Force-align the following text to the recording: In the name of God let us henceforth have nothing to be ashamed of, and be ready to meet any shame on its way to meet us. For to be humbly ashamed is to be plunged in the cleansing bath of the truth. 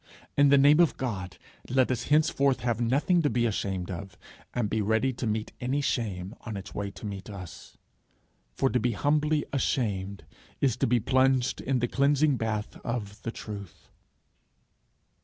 In 0.35 0.49
the 0.49 0.57
name 0.57 0.79
of 0.79 0.97
God 0.97 1.37
let 1.69 1.91
us 1.91 2.05
henceforth 2.05 2.61
have 2.61 2.81
nothing 2.81 3.21
to 3.21 3.29
be 3.29 3.45
ashamed 3.45 3.91
of, 3.91 4.17
and 4.51 4.67
be 4.67 4.81
ready 4.81 5.13
to 5.13 5.27
meet 5.27 5.51
any 5.61 5.79
shame 5.79 6.33
on 6.41 6.57
its 6.57 6.73
way 6.73 6.89
to 6.89 7.05
meet 7.05 7.29
us. 7.29 7.77
For 8.55 8.67
to 8.71 8.79
be 8.79 8.93
humbly 8.93 9.45
ashamed 9.53 10.25
is 10.59 10.75
to 10.77 10.87
be 10.87 10.99
plunged 10.99 11.61
in 11.61 11.81
the 11.81 11.87
cleansing 11.87 12.37
bath 12.37 12.77
of 12.83 13.21
the 13.21 13.29
truth. 13.31 13.89